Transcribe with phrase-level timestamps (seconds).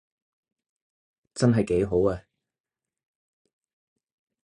[1.35, 2.23] 真係幾好啊